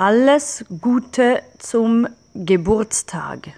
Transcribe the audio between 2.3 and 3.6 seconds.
Geburtstag.